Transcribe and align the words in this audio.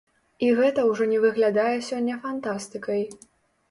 І 0.47 0.47
гэта 0.59 0.85
ўжо 0.93 1.03
не 1.13 1.21
выглядае 1.27 1.77
сёння 1.93 2.21
фантастыкай. 2.27 3.11